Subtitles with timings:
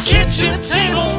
[0.00, 1.10] the kitchen table.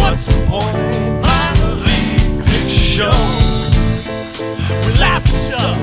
[0.00, 0.76] What's the point?
[1.20, 3.10] Minor league picture show.
[4.86, 5.78] We laugh at stuff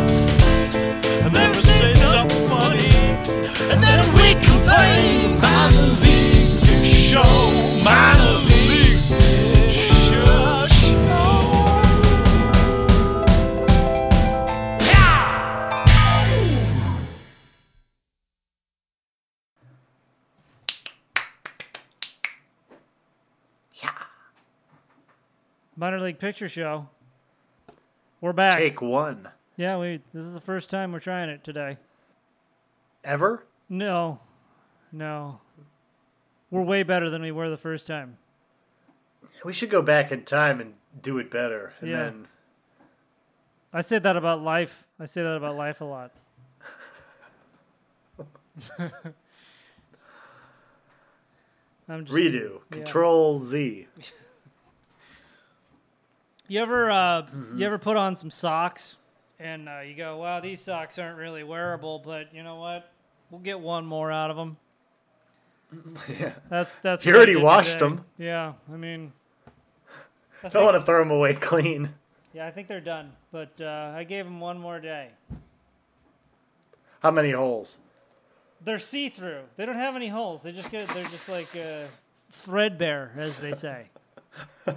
[1.24, 2.90] and then we say something funny,
[3.72, 5.40] and then we complain.
[5.40, 7.47] Minor league picture show.
[25.98, 26.88] Minor League Picture Show.
[28.22, 28.60] We're back.
[28.60, 29.30] Take one.
[29.56, 30.00] Yeah, we.
[30.14, 31.78] This is the first time we're trying it today.
[33.04, 33.48] Ever?
[33.68, 34.20] No,
[34.92, 35.40] no.
[36.52, 38.18] We're way better than we were the first time.
[39.44, 41.74] We should go back in time and do it better.
[41.82, 42.04] And Yeah.
[42.04, 42.28] then
[43.74, 44.84] I say that about life.
[45.00, 46.12] I say that about life a lot.
[51.90, 52.60] I'm just redo.
[52.70, 52.78] Yeah.
[52.78, 53.88] Control Z.
[56.48, 57.60] You ever uh, Mm-hmm.
[57.60, 58.98] you ever put on some socks
[59.40, 62.90] and uh, you go, "Wow, these socks aren't really wearable, but you know what?
[63.30, 64.58] We'll get one more out of them."
[66.20, 66.32] Yeah.
[66.50, 67.06] That's that's.
[67.06, 67.80] You already washed today.
[67.96, 68.06] them.
[68.18, 69.12] Yeah, I mean,
[70.44, 71.94] I Don't want to throw them away clean.
[72.34, 75.10] yeah, I think they're done, but uh, I gave them one more day.
[77.02, 77.78] How many holes?
[78.64, 79.42] They're see through.
[79.58, 80.42] They don't have any holes.
[80.42, 80.88] They just get.
[80.88, 81.86] They're just like uh,
[82.32, 83.88] threadbare, as they say.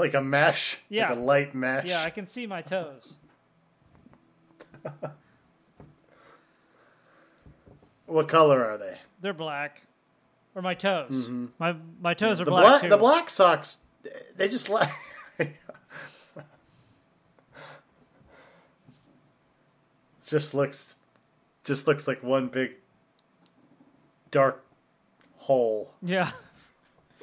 [0.00, 0.78] Like a mesh?
[0.88, 1.10] Yeah.
[1.10, 1.84] Like a light mesh?
[1.86, 3.14] Yeah, I can see my toes.
[8.06, 8.98] What color are they?
[9.20, 9.82] They're black,
[10.56, 11.28] or my toes.
[11.58, 12.50] My my toes are Mm-hmm.
[12.56, 12.88] The black, black, too.
[12.88, 13.78] the black socks,
[14.36, 14.90] they just like.
[20.26, 20.96] just looks,
[21.62, 22.72] just looks like one big
[24.32, 24.64] dark
[25.36, 25.94] hole.
[26.02, 26.32] Yeah.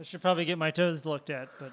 [0.00, 1.72] I should probably get my toes looked at, but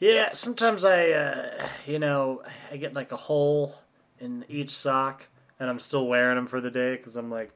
[0.00, 3.74] Yeah, sometimes I, uh, you know, I get like a hole
[4.20, 5.24] in each sock,
[5.58, 7.50] and I'm still wearing them for the day because I'm like,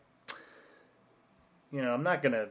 [1.71, 2.49] you know, I'm not gonna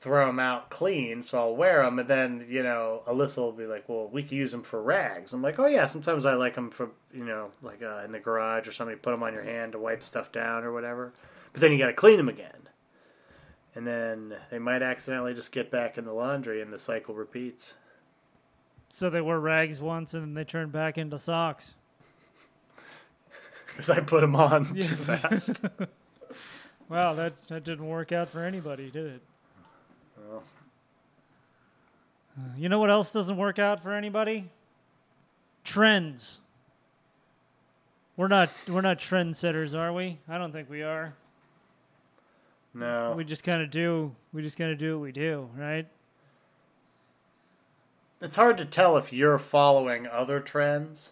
[0.00, 3.66] throw them out clean, so I'll wear them, and then you know, Alyssa will be
[3.66, 6.54] like, "Well, we could use them for rags." I'm like, "Oh yeah, sometimes I like
[6.54, 9.44] them for you know, like uh, in the garage or something, put them on your
[9.44, 11.12] hand to wipe stuff down or whatever."
[11.52, 12.68] But then you got to clean them again
[13.74, 17.74] and then they might accidentally just get back in the laundry and the cycle repeats.
[18.88, 21.74] so they were rags once and then they turned back into socks.
[23.66, 24.82] Because I put them on Yeah.
[24.82, 25.60] too fast.
[26.88, 29.22] Wow, that that didn't work out for anybody, did it?
[30.28, 30.42] Well.
[32.36, 34.50] Uh, You know what else doesn't work out for anybody?
[35.64, 36.40] Trends.
[38.18, 40.18] We're not we're not trendsetters, are we?
[40.28, 41.14] I don't think we are.
[42.74, 43.14] No.
[43.16, 44.14] We just kind of do.
[44.32, 45.86] We just kind of do what we do, right?
[48.20, 51.10] It's hard to tell if you're following other trends.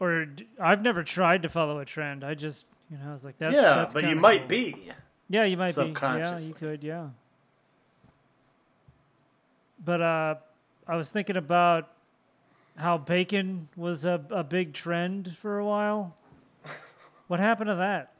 [0.00, 0.26] Or
[0.60, 2.24] I've never tried to follow a trend.
[2.24, 3.52] I just, you know, I was like that.
[3.52, 4.48] yeah, that's but you might cool.
[4.48, 4.92] be.
[5.28, 5.94] Yeah, you might be.
[6.02, 6.84] Yeah, you could.
[6.84, 7.08] Yeah.
[9.82, 10.34] But uh,
[10.86, 11.88] I was thinking about
[12.76, 16.16] how bacon was a, a big trend for a while.
[17.28, 18.12] What happened to that?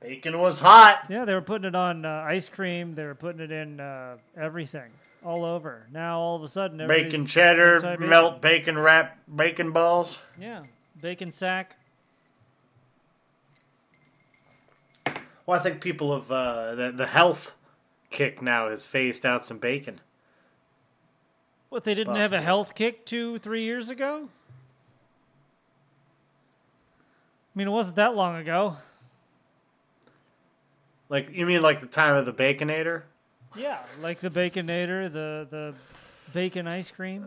[0.00, 1.04] Bacon was hot.
[1.08, 2.94] Yeah, they were putting it on uh, ice cream.
[2.94, 4.90] They were putting it in uh, everything,
[5.24, 5.86] all over.
[5.92, 10.18] Now all of a sudden, Bacon cheddar, melt bacon wrap bacon balls.
[10.40, 10.62] Yeah,
[11.00, 11.76] bacon sack.
[15.46, 17.54] Well, I think people have uh, the the health
[18.10, 20.00] kick now has phased out some bacon.
[21.70, 24.28] What they didn't have a health kick two, three years ago.
[27.54, 28.76] I mean, it wasn't that long ago.
[31.08, 33.02] Like you mean like the time of the baconator?
[33.56, 35.74] Yeah, like the baconator, the the
[36.32, 37.26] bacon ice cream.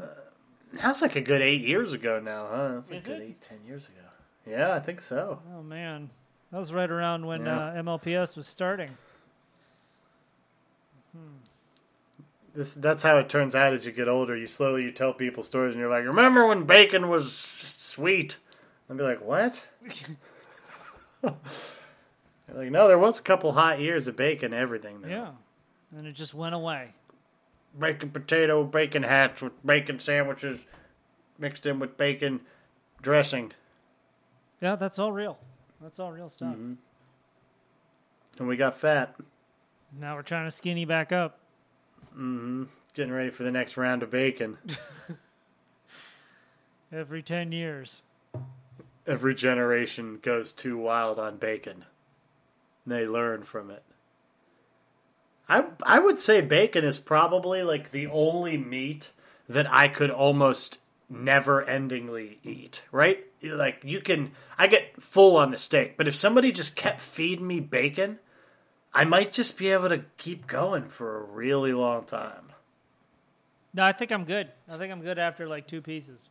[0.74, 2.68] That's like a good eight years ago now, huh?
[2.76, 3.24] That's like Is a good it?
[3.26, 4.08] eight, ten years ago.
[4.46, 5.40] Yeah, I think so.
[5.56, 6.10] Oh man,
[6.52, 7.68] that was right around when Yeah.
[7.70, 8.92] uh, MLPS was starting.
[12.54, 14.36] This, that's how it turns out as you get older.
[14.36, 18.38] You slowly you tell people stories, and you're like, "Remember when bacon was sweet?"
[18.90, 19.64] I'd be like, "What?"
[22.54, 25.02] Like, "No, there was a couple hot years of bacon, everything.
[25.02, 25.08] Though.
[25.08, 25.32] Yeah,
[25.96, 26.90] and it just went away.
[27.78, 30.66] bacon potato, bacon hats with bacon sandwiches
[31.38, 32.42] mixed in with bacon
[33.02, 33.52] dressing,
[34.60, 35.40] Yeah, that's all real.
[35.82, 36.54] That's all real stuff.
[36.54, 36.74] Mm-hmm.
[38.40, 39.16] and we got fat.
[40.00, 41.40] Now we're trying to skinny back up.
[42.14, 42.66] Mm-hmm.
[42.94, 44.58] Getting ready for the next round of bacon.
[46.94, 48.02] every 10 years.
[49.08, 51.86] Every generation goes too wild on bacon.
[52.86, 53.84] They learn from it.
[55.48, 59.12] I I would say bacon is probably like the only meat
[59.50, 60.80] that I could almost
[61.10, 63.26] never endingly eat, right?
[63.44, 67.48] Like you can I get full on the steak, but if somebody just kept feeding
[67.48, 68.20] me bacon,
[68.94, 72.54] I might just be able to keep going for a really long time.
[73.74, 74.50] No, I think I'm good.
[74.70, 76.30] I think I'm good after like two pieces.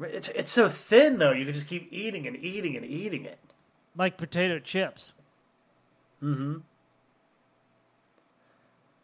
[0.00, 3.38] It's it's so thin though, you can just keep eating and eating and eating it.
[3.96, 5.12] Like potato chips.
[6.22, 6.58] Mm-hmm.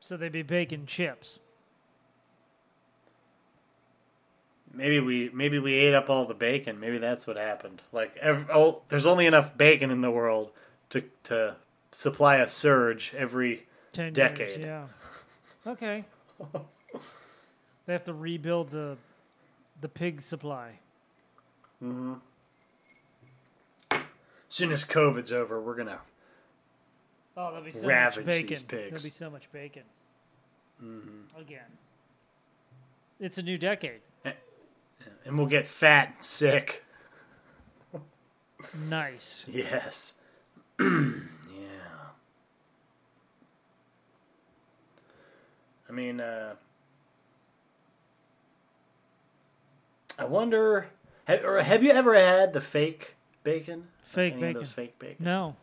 [0.01, 1.39] So they'd be bacon chips.
[4.73, 6.79] Maybe we maybe we ate up all the bacon.
[6.79, 7.83] Maybe that's what happened.
[7.93, 10.51] Like, ev oh, there's only enough bacon in the world
[10.91, 11.57] to to
[11.93, 13.67] supply a surge every.
[13.93, 14.61] 10 Decade.
[14.61, 14.61] years.
[14.61, 14.87] Yeah.
[15.67, 16.05] Okay.
[17.87, 18.99] they have to rebuild the
[19.81, 20.73] the pig supply.
[21.81, 21.89] As
[24.51, 26.01] soon as COVID's over, we're gonna.
[27.37, 28.47] Oh, there'll be so Ravage much bacon.
[28.49, 29.83] these There'll be so much bacon.
[31.39, 31.61] Again.
[33.21, 34.01] It's a new decade.
[35.25, 36.85] And we'll get fat and sick.
[38.89, 39.45] Nice.
[39.53, 40.15] Yes.
[40.81, 40.87] yeah.
[45.89, 46.55] I mean, uh,
[50.19, 50.87] I wonder.
[51.25, 53.89] Have, or have you ever had the fake bacon?
[54.03, 54.63] Fake Any of bacon.
[54.63, 55.25] those fake bacon.
[55.25, 55.57] No.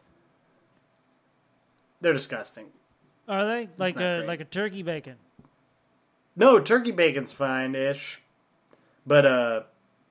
[2.03, 2.65] They're disgusting.
[3.29, 4.25] Are they like a great.
[4.27, 5.15] like a turkey bacon?
[6.35, 8.21] No, turkey bacon's fine ish,
[9.07, 9.63] but uh,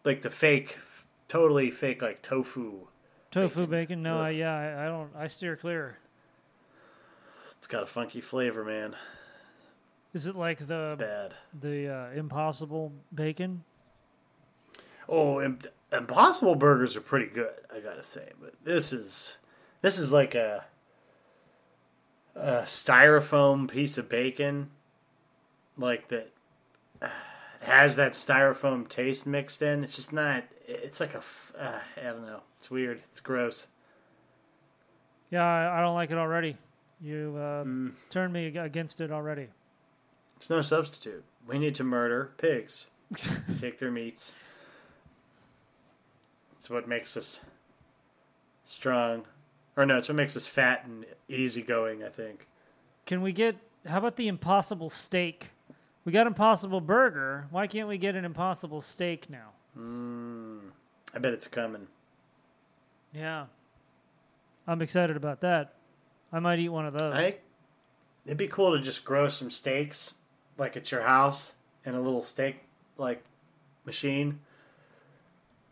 [0.02, 0.78] like the fake,
[1.28, 2.86] totally fake, like tofu.
[3.30, 3.70] Tofu Bacon.
[3.70, 4.02] bacon?
[4.02, 5.10] No, I, yeah, I, I don't.
[5.14, 5.98] I steer clear.
[7.58, 8.96] It's got a funky flavor, man.
[10.14, 11.34] Is it like the Bad.
[11.58, 13.64] the uh, Impossible bacon?
[15.08, 15.58] Oh, Im-
[15.92, 18.30] Impossible burgers are pretty good, I gotta say.
[18.40, 19.36] But this is
[19.82, 20.64] this is like a,
[22.34, 24.70] a styrofoam piece of bacon,
[25.76, 26.30] like that
[27.60, 29.84] has that styrofoam taste mixed in.
[29.84, 30.44] It's just not.
[30.66, 31.22] It's like a.
[31.58, 32.40] Uh, I don't know.
[32.58, 33.00] It's weird.
[33.10, 33.66] It's gross.
[35.30, 36.56] Yeah, I, I don't like it already.
[37.00, 37.92] You uh, Mm.
[38.10, 39.48] turned me against it already.
[40.36, 41.24] It's no substitute.
[41.46, 42.86] We need to murder pigs.
[43.60, 44.34] Take their meats.
[46.58, 47.40] It's what makes us
[48.64, 49.24] strong.
[49.76, 52.46] Or no, it's what makes us fat and easygoing, I think.
[53.06, 53.56] Can we get?
[53.86, 55.50] How about the Impossible steak?
[56.04, 57.46] We got Impossible burger.
[57.50, 59.50] Why can't we get an Impossible steak now?
[59.78, 60.60] Mm,
[61.14, 61.86] I bet it's coming.
[63.14, 63.46] Yeah,
[64.66, 65.74] I'm excited about that.
[66.32, 67.14] I might eat one of those.
[67.14, 67.38] I,
[68.24, 70.14] it'd be cool to just grow some steaks,
[70.58, 71.52] like at your house,
[71.84, 72.64] in a little steak
[72.96, 73.22] like
[73.84, 74.40] machine.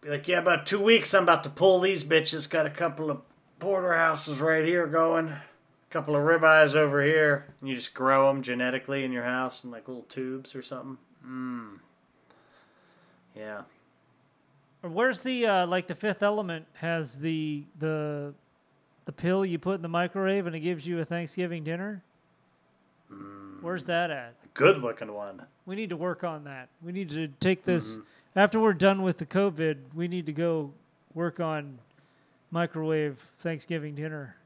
[0.00, 2.48] Be like, yeah, about two weeks, I'm about to pull these bitches.
[2.48, 3.20] Got a couple of
[3.60, 5.42] porterhouses right here going, a
[5.90, 9.70] couple of ribeyes over here, and you just grow them genetically in your house in
[9.70, 10.98] like little tubes or something.
[11.26, 11.78] Mmm.
[13.36, 13.62] Yeah.
[14.82, 18.32] Where's the uh, like the Fifth Element has the the
[19.04, 22.02] the pill you put in the microwave and it gives you a Thanksgiving dinner?
[23.60, 24.34] Where's that at?
[24.44, 25.42] A good looking one.
[25.66, 26.68] We need to work on that.
[26.82, 28.38] We need to take this Mm-hmm.
[28.38, 29.76] after we're done with the COVID.
[29.94, 30.72] We need to go
[31.14, 31.78] work on
[32.50, 34.36] microwave Thanksgiving dinner.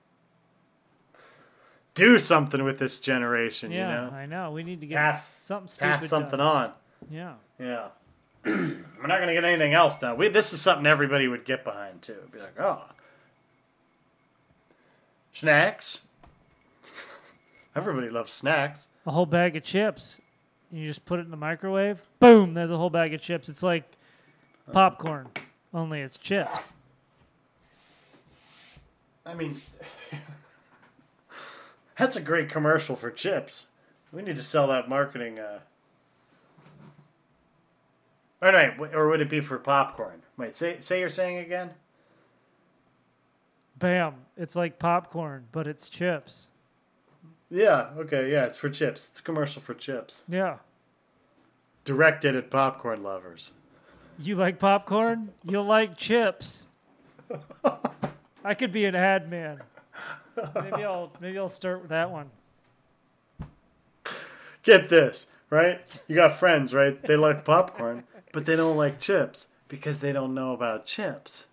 [1.94, 4.16] Do something with this generation, Yeah, you know?
[4.16, 4.50] I know.
[4.50, 6.40] We need to get Pass, something stupid pass something done.
[6.40, 6.73] on.
[7.11, 7.34] Yeah.
[7.61, 7.87] Yeah.
[8.44, 10.16] We're not going to get anything else done.
[10.18, 12.16] We, this is something everybody would get behind, too.
[12.32, 12.82] Be like, oh.
[15.32, 16.00] Snacks.
[17.76, 18.88] everybody loves snacks.
[19.06, 20.20] A whole bag of chips.
[20.70, 22.02] And you just put it in the microwave.
[22.18, 22.54] Boom!
[22.54, 23.49] There's a whole bag of chips.
[23.49, 23.84] It's like
[24.73, 25.28] popcorn,
[25.73, 26.70] only it's chips.
[29.26, 29.57] I mean,
[31.99, 33.66] that's a great commercial for chips.
[34.12, 35.38] We need to sell that marketing.
[35.38, 35.61] Uh...
[38.43, 40.23] Or, no, or would it be for popcorn?
[40.37, 41.71] Wait, say, say you're saying again?
[43.78, 44.14] Bam!
[44.37, 46.49] It's like popcorn, but it's chips.
[47.50, 49.07] Yeah, okay, yeah, it's for chips.
[49.09, 50.25] It's a commercial for chips.
[50.28, 50.59] Yeah.
[51.85, 53.52] Directed at popcorn lovers.
[54.19, 55.33] You like popcorn?
[55.45, 56.66] You'll like chips.
[58.44, 59.62] I could be an ad man.
[60.54, 62.30] Maybe I'll maybe I'll start with that one.
[64.62, 65.80] Get this, right?
[66.08, 67.00] You got friends, right?
[67.02, 71.46] They like popcorn, but they don't like chips because they don't know about chips.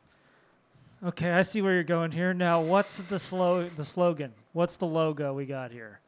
[1.04, 2.34] Okay, I see where you're going here.
[2.34, 4.34] Now, what's the slow the slogan?
[4.54, 6.00] What's the logo we got here?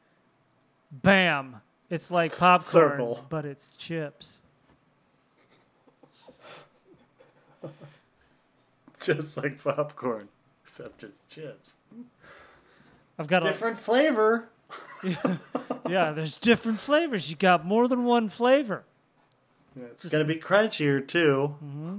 [0.91, 1.57] Bam!
[1.89, 2.61] It's like popcorn,
[2.91, 3.25] Circle.
[3.29, 4.41] but it's chips.
[9.01, 10.29] Just like popcorn,
[10.73, 11.73] except it's chips.
[13.19, 14.49] I've got a Different flavor.
[15.87, 16.11] yeah.
[16.11, 17.29] There's different flavors.
[17.29, 18.83] You got more than one flavor.
[19.75, 21.55] It's gonna be crunchier too.
[21.63, 21.97] Mm-hmm.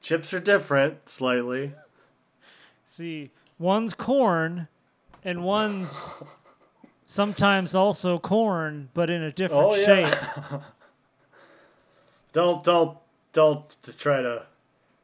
[0.00, 1.72] Chips are different slightly.
[2.84, 3.30] See,
[3.60, 4.66] one's corn,
[5.24, 6.12] and one's
[7.04, 10.10] sometimes also corn, but in a different Oh, yeah.
[10.10, 10.60] shape.
[12.32, 12.98] Don't don't
[13.32, 14.44] don't to try to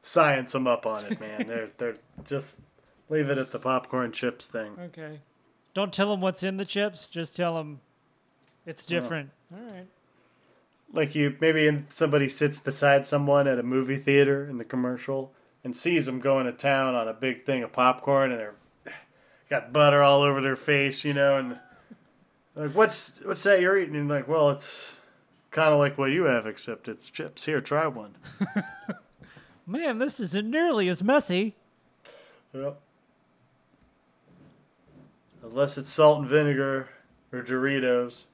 [0.03, 1.47] science them up on it, man.
[1.47, 2.61] they're they're just
[3.09, 4.73] leave it at the popcorn chips thing.
[4.79, 5.21] Okay.
[5.75, 7.09] Don't tell them what's in the chips.
[7.09, 7.81] Just tell them
[8.67, 9.31] it's different.
[9.53, 9.87] All right.
[10.93, 15.33] Like you maybe in, somebody sits beside someone at a movie theater in the commercial
[15.65, 18.55] and sees them going to town on a big thing of popcorn and they're
[19.51, 21.59] got butter all over their face, you know, and
[22.55, 23.97] like what's what's that you're eating?
[23.97, 24.93] And like, well, it's
[25.51, 27.45] kind of like what you have, except it's chips.
[27.45, 28.15] Here, try one.
[29.66, 31.54] Man, this isn't nearly as messy.
[32.52, 32.81] Yep.
[35.42, 36.88] Unless it's salt and vinegar
[37.33, 38.25] or Doritos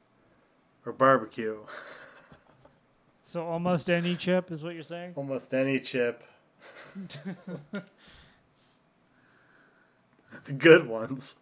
[0.84, 1.58] or barbecue.
[3.28, 5.12] So almost any chip is what you're saying?
[5.14, 6.24] Almost any chip.
[10.46, 11.36] the good ones.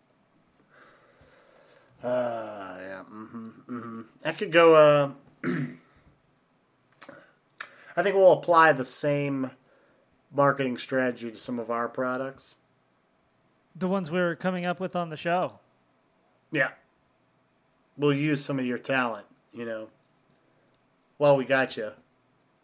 [2.02, 3.02] Uh, yeah.
[3.08, 4.00] Mm-hmm, mm-hmm.
[4.24, 4.74] I could go.
[4.74, 5.10] Uh,
[7.96, 9.52] I think we'll apply the same
[10.32, 12.54] marketing strategy to some of our products.
[13.74, 15.58] The ones we were coming up with on the show.
[16.50, 16.70] Yeah.
[17.98, 19.88] We'll use some of your talent, you know.
[21.18, 21.92] Well, we got you.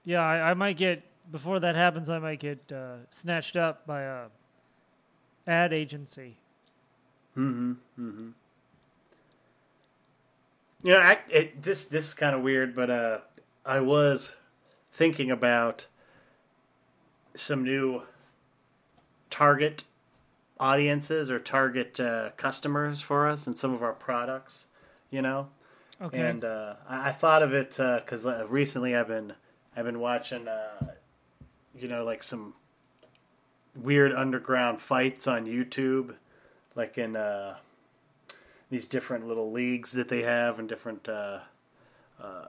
[0.04, 2.10] Yeah, I, I might get before that happens.
[2.10, 4.24] I might get uh, snatched up by a
[5.46, 6.36] ad agency.
[7.36, 7.72] Mm-hmm.
[7.98, 8.28] Mm-hmm.
[10.82, 13.18] You know, I, it, this this is kind of weird, but uh,
[13.64, 14.34] I was
[14.92, 15.86] thinking about
[17.34, 18.02] some new
[19.30, 19.84] target
[20.60, 24.66] audiences or target uh, customers for us and some of our products.
[25.10, 25.48] You know,
[26.00, 26.20] Okay.
[26.20, 29.34] and uh, I, I thought of it because uh, recently I've been
[29.76, 30.92] I've been watching uh,
[31.78, 32.54] you know like some
[33.76, 36.14] weird underground fights on YouTube,
[36.74, 37.56] like in uh,
[38.70, 41.40] these different little leagues that they have and different uh,
[42.22, 42.44] uh,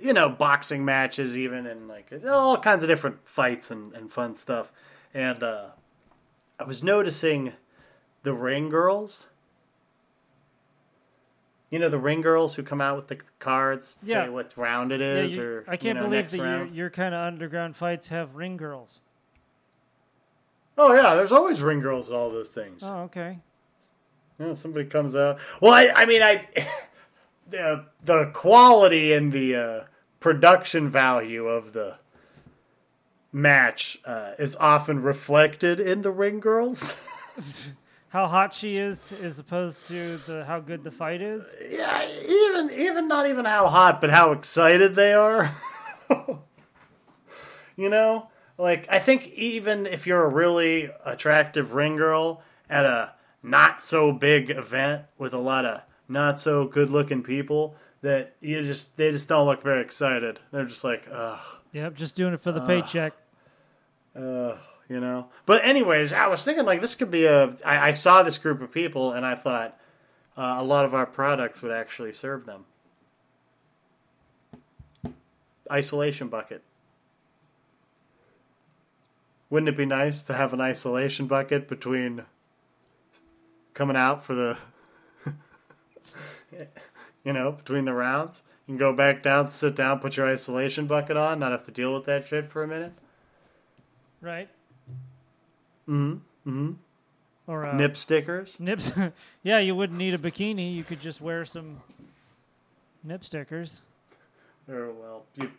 [0.00, 4.34] you know boxing matches even and like all kinds of different fights and, and fun
[4.34, 4.70] stuff.
[5.14, 5.66] And uh,
[6.58, 7.52] I was noticing
[8.22, 9.26] the ring girls.
[11.70, 14.24] You know the ring girls who come out with the cards, to Yeah.
[14.24, 16.64] say what round it is yeah, you- or I can't you know, believe that your,
[16.66, 19.00] your kind of underground fights have ring girls.
[20.78, 22.82] Oh yeah, there's always ring girls at all those things.
[22.84, 23.40] Oh, okay.
[24.38, 25.38] Yeah, somebody comes out.
[25.60, 26.46] Well, I, I mean, I
[27.50, 29.84] the the quality and the uh,
[30.20, 31.96] production value of the
[33.32, 36.96] match uh, is often reflected in the ring girls.
[38.10, 41.44] How hot she is, as opposed to the how good the fight is.
[41.70, 45.54] yeah, even even not even how hot, but how excited they are.
[47.76, 52.40] you know, like I think even if you're a really attractive ring girl
[52.70, 53.12] at a
[53.42, 58.62] not so big event with a lot of not so good looking people, that you
[58.62, 60.40] just they just don't look very excited.
[60.52, 61.40] They're just like, ugh.
[61.72, 63.12] Yep, just doing it for the paycheck.
[64.16, 64.56] Uh,
[64.88, 65.28] you know.
[65.46, 67.56] But anyways, I was thinking like this could be a.
[67.64, 69.78] I, I saw this group of people and I thought
[70.36, 72.64] uh, a lot of our products would actually serve them.
[75.70, 76.62] Isolation bucket.
[79.50, 82.24] Wouldn't it be nice to have an isolation bucket between
[83.74, 84.58] coming out for the,
[87.24, 88.42] you know, between the rounds?
[88.66, 91.70] You can go back down, sit down, put your isolation bucket on, not have to
[91.70, 92.92] deal with that shit for a minute.
[94.20, 94.48] Right?
[95.88, 96.12] Mm-hmm.
[96.48, 96.72] Mm-hmm.
[97.46, 98.56] Or uh, Nip stickers.
[98.60, 98.92] nips.
[99.42, 100.74] yeah, you wouldn't need a bikini.
[100.74, 101.80] You could just wear some
[103.02, 103.80] nip stickers.
[104.68, 105.50] Or well, you,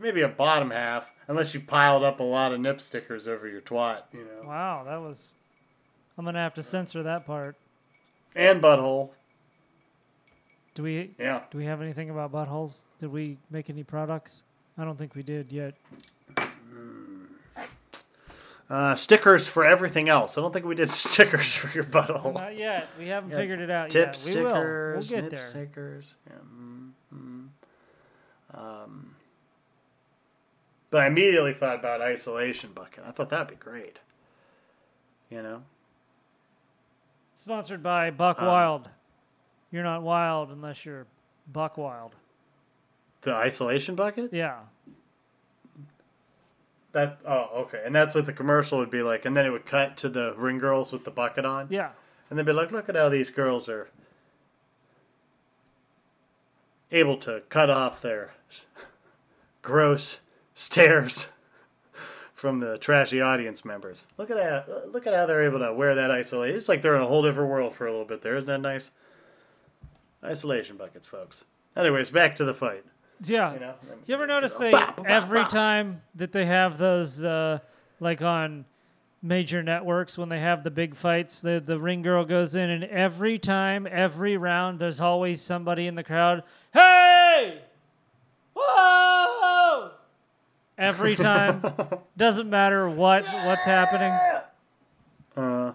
[0.00, 3.60] maybe a bottom half, unless you piled up a lot of nip stickers over your
[3.60, 5.32] twat, you know, Wow, that was.
[6.18, 7.54] I'm gonna have to censor that part.
[8.34, 9.10] and butthole.
[10.74, 12.78] Do we Yeah, do we have anything about buttholes?
[12.98, 14.42] Did we make any products?
[14.78, 15.74] I don't think we did yet.
[18.68, 20.38] uh, stickers for everything else.
[20.38, 22.34] I don't think we did stickers for your butthole.
[22.34, 22.88] Not yet.
[22.98, 24.14] We haven't Yeah, figured it out Tip yet.
[24.24, 24.92] We stickers, will.
[24.94, 25.48] We'll get nip there.
[25.50, 26.14] stickers.
[26.28, 27.46] Yeah, mm, mm.
[28.54, 29.14] Um,
[30.90, 33.04] but I immediately thought about isolation bucket.
[33.06, 33.98] I thought that'd be great.
[35.30, 35.62] You know,
[37.36, 38.88] Sponsored by Buck Um, Wild.
[39.70, 41.06] You're not wild unless you're
[41.52, 42.14] Buck Wild.
[43.22, 44.32] the isolation bucket.
[44.32, 44.58] Yeah.
[46.92, 47.18] that.
[47.26, 47.82] Oh, okay.
[47.84, 49.24] And that's what the commercial would be like.
[49.24, 51.68] And then it would cut to the ring girls with the bucket on.
[51.70, 51.90] Yeah.
[52.28, 53.88] And they'd be like, look at how these girls are
[56.90, 58.34] able to cut off their
[59.62, 60.18] gross
[60.54, 61.28] stares
[62.34, 64.06] from the trashy audience members.
[64.18, 64.92] Look at that.
[64.92, 66.56] Look at how they're able to wear that isolation.
[66.56, 68.36] It's like they're in a whole different world for a little bit there.
[68.36, 68.90] Isn't that nice?
[70.24, 71.44] Isolation buckets, folks.
[71.76, 72.84] Anyways, back to the fight.
[73.24, 73.54] Yeah.
[73.54, 73.74] You know,
[74.06, 75.48] You ever notice they Bah, bah, every bah.
[75.48, 77.58] time that they have those uh,
[78.00, 78.64] like on
[79.22, 82.84] major networks when they have the big fights, the the ring girl goes in and
[82.84, 86.42] every time, every round, there's always somebody in the crowd.
[86.72, 87.60] Hey!
[88.54, 89.90] Whoa!
[90.78, 91.62] Every time,
[92.16, 94.12] doesn't matter what what's happening.
[95.36, 95.72] Uh,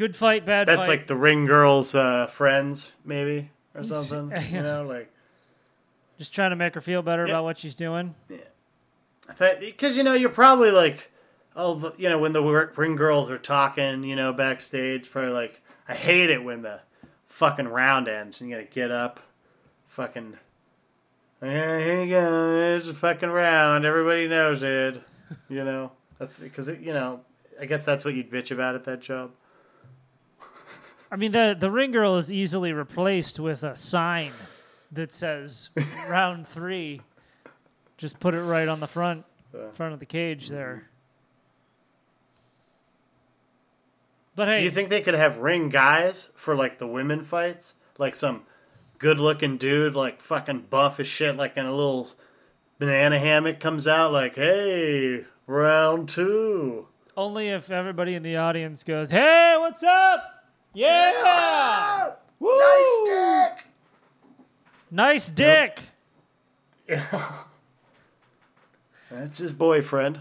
[0.00, 0.98] Good fight, bad fight that's fight.
[1.00, 4.32] like the ring girls' uh, friends, maybe or something.
[4.50, 5.12] You know, like
[6.16, 7.32] Just trying to make her feel better Yeah.
[7.32, 8.14] about what she's doing.
[8.30, 8.38] Yeah.
[9.60, 11.10] because you know you're probably like,
[11.54, 12.42] oh, you know, when the
[12.76, 16.80] ring girls are talking, you know, backstage, probably like, I hate it when the
[17.26, 19.20] fucking round ends and you gotta get up,
[19.88, 20.38] fucking.
[21.42, 22.76] Yeah, here you go.
[22.78, 23.84] It's a fucking round.
[23.84, 25.02] Everybody knows it.
[25.50, 27.20] You know, that's because you know.
[27.60, 29.32] I guess that's what you'd bitch about at that job.
[31.10, 34.32] I mean, the the ring girl is easily replaced with a sign
[34.92, 35.70] that says
[36.08, 37.02] round three.
[37.96, 39.24] Just put it right on the front
[39.72, 40.88] front of the cage there.
[44.36, 47.74] But hey, Do you think they could have ring guys for like the women fights?
[47.98, 48.42] Like some
[48.98, 52.08] good looking dude, like fucking buff as shit, like in a little
[52.78, 56.86] banana hammock comes out, like, hey, round two.
[57.16, 60.39] only if everybody in the audience goes, "Hey, what's up?
[60.72, 62.58] Yeah, Woo!
[62.58, 63.64] Nice dick!
[64.90, 65.80] nice dick."
[69.10, 70.20] That's his boyfriend.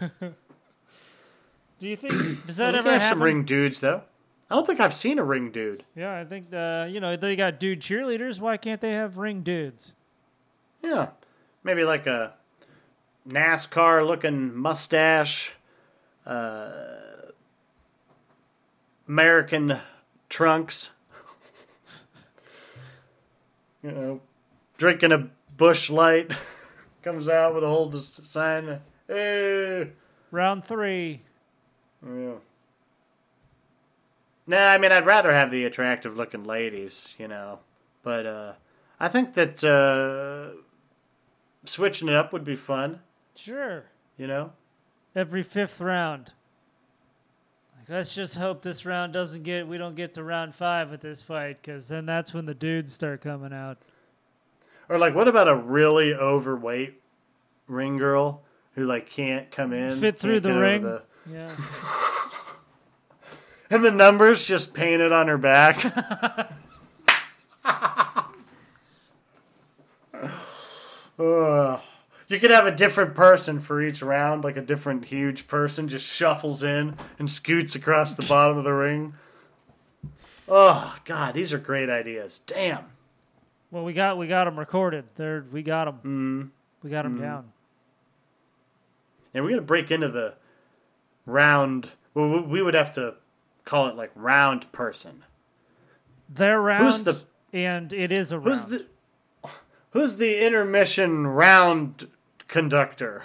[0.20, 3.16] Do you think does that We can ever have happen?
[3.18, 4.02] some ring dudes, though.
[4.50, 5.82] I don't think I've seen a ring dude.
[5.96, 8.40] Yeah, I think uh, you know they got dude cheerleaders.
[8.40, 9.94] Why can't they have ring dudes?
[10.82, 11.08] Yeah.
[11.64, 12.34] Maybe like a
[13.28, 15.50] NASCAR looking mustache,
[16.26, 16.82] uh,
[19.08, 19.78] American
[20.28, 20.90] trunks.
[23.82, 24.20] you know,
[24.78, 26.32] drinking a Busch Light,
[27.02, 28.80] comes out with a whole sign.
[29.06, 29.90] Hey.
[30.30, 31.22] Round three.
[32.04, 32.34] Yeah.
[34.46, 37.60] Nah, I mean, I'd rather have the attractive looking ladies, you know.
[38.02, 38.52] But uh,
[39.00, 40.56] I think that uh,
[41.64, 43.00] switching it up would be fun,
[43.36, 43.84] Sure.
[44.18, 44.52] you know?
[45.16, 46.32] every fifth round.
[47.88, 51.20] Let's just hope this round doesn't get we don't get to round five with this
[51.20, 53.76] fight, because then that's when the dudes start coming out.
[54.88, 57.00] Or, like, what about a really overweight
[57.68, 58.42] ring girl
[58.74, 59.98] who, like, can't come in?
[59.98, 60.82] Fit through the ring?
[60.82, 61.50] the- Yeah.
[63.70, 65.76] and the numbers just painted on her back.
[71.18, 71.80] Ugh.
[72.28, 76.10] You could have a different person for each round, like a different huge person just
[76.10, 79.14] shuffles in and scoots across the bottom of the ring.
[80.48, 82.40] Oh God, these are great ideas.
[82.46, 82.84] Damn.
[83.70, 85.04] well, we got we got them recorded.
[85.16, 86.00] They're we got them.
[86.04, 86.50] Mm.
[86.82, 87.52] We got them down.
[89.32, 90.34] And we're gonna break into the
[91.26, 91.90] round.
[92.14, 93.14] Well, we- would have to
[93.64, 95.24] call it like round person.
[96.28, 97.24] They're rounds, Who's the-
[97.58, 98.48] and it is a round.
[98.48, 98.86] Who's the
[99.90, 102.08] Who's the intermission round
[102.48, 103.24] conductor?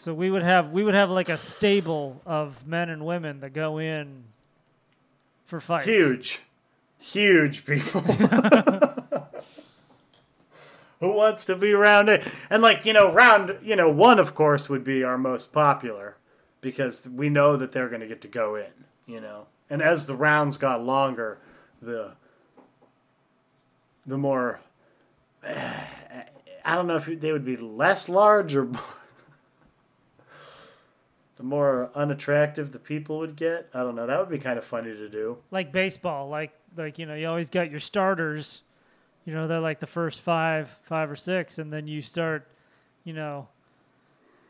[0.00, 3.52] So we would have we would have like a stable of men and women that
[3.52, 4.24] go in
[5.44, 5.86] for fights.
[5.86, 6.40] Huge,
[6.98, 8.00] huge people.
[11.00, 12.22] Who wants to be round eight?
[12.48, 16.16] And like you know, round you know one of course would be our most popular
[16.62, 18.72] because we know that they're going to get to go in.
[19.06, 21.38] You know, and as the rounds got longer,
[21.82, 22.12] the
[24.06, 24.60] the more
[25.44, 25.74] eh,
[26.64, 28.82] I don't know if they would be less large or more,
[31.36, 33.68] the more unattractive the people would get.
[33.72, 34.06] I don't know.
[34.06, 35.38] That would be kind of funny to do.
[35.50, 38.62] like baseball, like like you know, you always got your starters.
[39.24, 42.48] You know, they're like the first five, five or six, and then you start,
[43.04, 43.48] you know,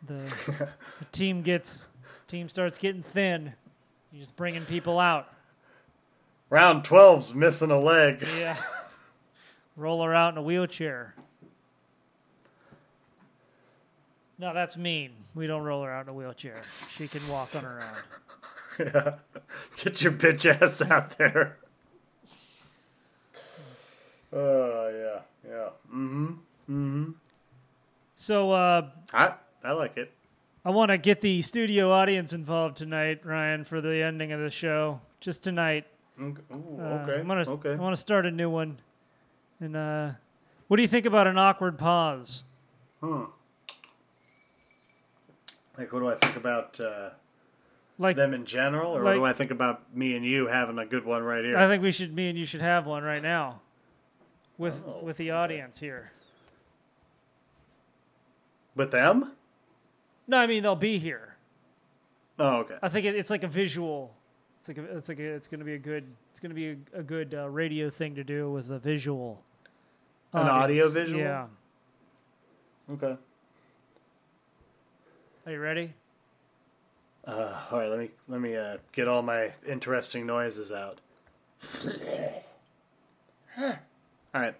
[0.07, 0.15] the,
[0.47, 0.69] the
[1.13, 1.89] team gets
[2.27, 3.53] team starts getting thin.
[4.13, 5.33] You're just bringing people out.
[6.49, 8.27] Round 12's missing a leg.
[8.39, 8.57] Yeah,
[9.77, 11.15] roll her out in a wheelchair.
[14.41, 15.11] No, that's mean.
[15.35, 16.63] We don't roll her out in a wheelchair.
[16.65, 18.03] She can walk on her own.
[18.79, 19.17] Yeah.
[19.85, 21.59] Get your bitch ass out there.
[24.33, 24.89] Oh,
[25.45, 25.51] yeah.
[25.51, 25.69] Yeah.
[25.95, 26.27] Mm-hmm.
[26.71, 27.11] Mm-hmm.
[28.17, 30.11] So uh, I I like it.
[30.65, 34.51] I want to get the studio audience involved tonight, Ryan, for the ending of the
[34.51, 35.03] show.
[35.21, 35.85] Just tonight.
[36.19, 37.21] Ooh, Uh, okay.
[37.21, 37.73] I'm gonna, okay.
[37.73, 38.79] I want to start a new one.
[39.61, 40.11] And uh,
[40.69, 42.45] what do you think about an awkward pause?
[43.03, 43.25] Hmm.
[45.81, 47.09] Like, what do I think about uh,
[47.99, 50.79] Like, them in general, or like- what do I think about me and you having
[50.79, 51.57] a good one right here?
[51.57, 53.63] I think we should, me and you should have one right now,
[54.59, 56.13] with Oh, with the audience here.
[58.77, 59.33] With them?
[60.29, 61.37] No, I mean they'll be here.
[62.39, 62.77] Oh, okay.
[62.83, 64.15] I think it, it's like a visual.
[64.59, 66.55] It's like a, it's like a, it's going to be a good it's going to
[66.55, 69.43] be a, a good uh, radio thing to do with a visual.
[70.35, 71.23] An audio visual?
[71.23, 71.47] Yeah.
[72.93, 73.17] Okay.
[75.47, 75.95] Are you ready?
[77.27, 77.89] Uh, all right.
[77.89, 81.01] Let me let me uh, get all my interesting noises out.
[81.85, 81.93] all
[83.59, 83.79] right.
[84.35, 84.55] All right.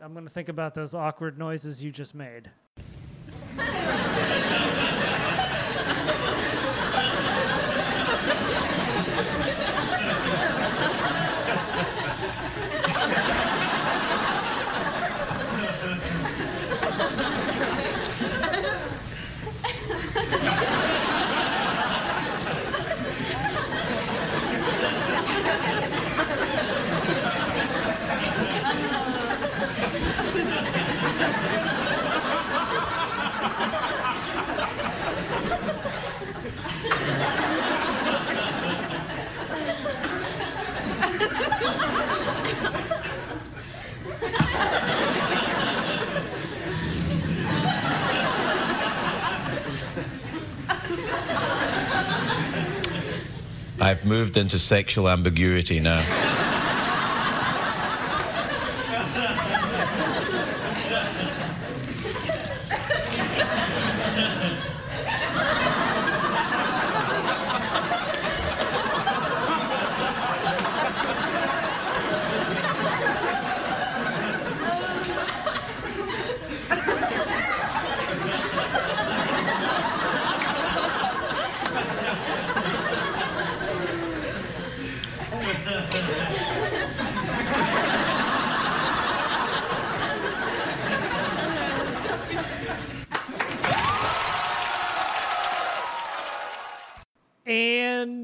[0.00, 2.50] I'm going to think about those awkward noises you just made.
[54.28, 56.04] moved into sexual ambiguity now.
[97.58, 98.17] And